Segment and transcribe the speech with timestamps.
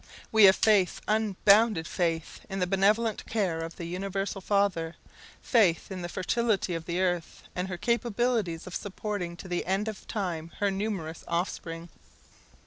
[0.31, 4.95] We have faith, unbounded faith, in the benevolent care of the Universal Father,
[5.43, 9.87] faith in the fertility of the earth, and her capabilities of supporting to the end
[9.87, 11.89] of time her numerous offspring.